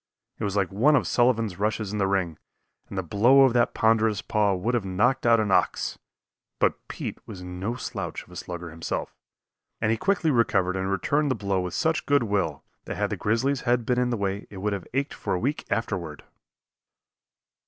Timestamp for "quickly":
9.97-10.31